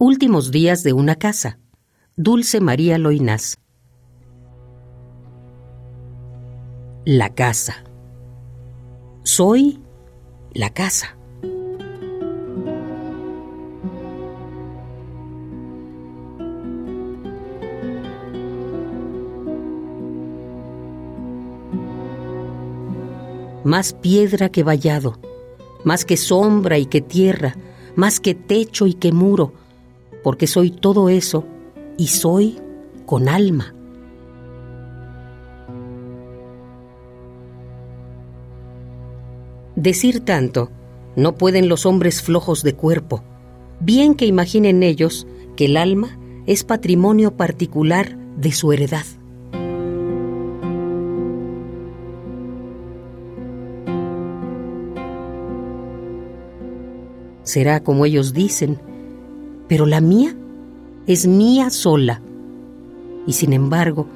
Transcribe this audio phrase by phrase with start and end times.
[0.00, 1.58] Últimos días de una casa.
[2.14, 3.58] Dulce María Loinás.
[7.04, 7.82] La casa.
[9.24, 9.80] Soy
[10.52, 11.16] la casa.
[23.64, 25.18] Más piedra que vallado,
[25.82, 27.56] más que sombra y que tierra,
[27.96, 29.54] más que techo y que muro,
[30.28, 31.46] porque soy todo eso
[31.96, 32.58] y soy
[33.06, 33.74] con alma.
[39.74, 40.70] Decir tanto,
[41.16, 43.24] no pueden los hombres flojos de cuerpo,
[43.80, 45.26] bien que imaginen ellos
[45.56, 49.06] que el alma es patrimonio particular de su heredad.
[57.44, 58.78] Será como ellos dicen,
[59.68, 60.34] pero la mía
[61.06, 62.20] es mía sola.
[63.26, 64.06] Y sin embargo,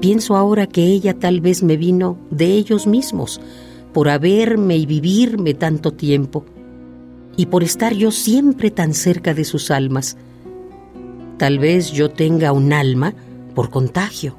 [0.00, 3.40] pienso ahora que ella tal vez me vino de ellos mismos,
[3.92, 6.44] por haberme y vivirme tanto tiempo,
[7.36, 10.16] y por estar yo siempre tan cerca de sus almas.
[11.38, 13.14] Tal vez yo tenga un alma
[13.54, 14.36] por contagio.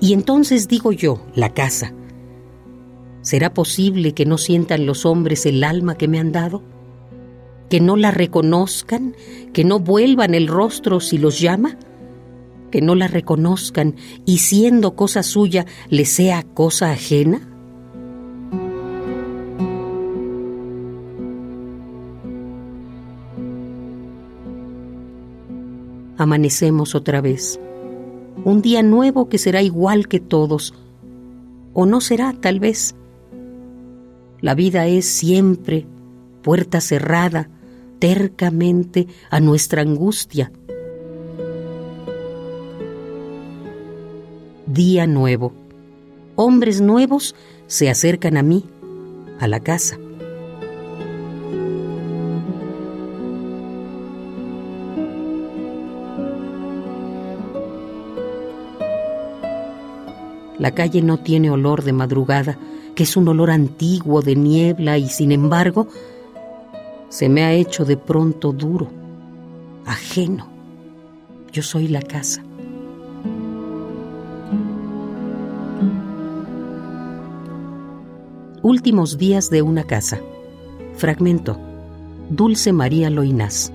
[0.00, 1.92] Y entonces digo yo, la casa,
[3.22, 6.60] ¿Será posible que no sientan los hombres el alma que me han dado?
[7.70, 9.14] ¿Que no la reconozcan?
[9.52, 11.78] ¿Que no vuelvan el rostro si los llama?
[12.72, 13.94] ¿Que no la reconozcan
[14.26, 17.48] y siendo cosa suya le sea cosa ajena?
[26.18, 27.60] Amanecemos otra vez.
[28.44, 30.74] Un día nuevo que será igual que todos.
[31.72, 32.96] O no será, tal vez
[34.42, 35.86] la vida es siempre
[36.42, 37.48] puerta cerrada,
[38.00, 40.50] tercamente a nuestra angustia.
[44.66, 45.52] Día nuevo.
[46.34, 47.36] Hombres nuevos
[47.68, 48.64] se acercan a mí,
[49.38, 49.96] a la casa.
[60.58, 62.58] La calle no tiene olor de madrugada,
[62.94, 65.88] que es un olor antiguo de niebla y sin embargo
[67.08, 68.88] se me ha hecho de pronto duro,
[69.84, 70.48] ajeno.
[71.52, 72.42] Yo soy la casa.
[78.62, 80.20] Últimos días de una casa.
[80.96, 81.58] Fragmento.
[82.30, 83.72] Dulce María Loinás.